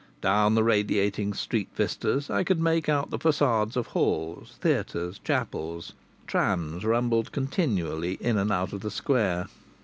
[0.21, 5.93] Down the radiating street vistas I could make out the façades of halls, theatres, chapels.
[6.25, 9.45] Trams rumbled continually in and out of the square.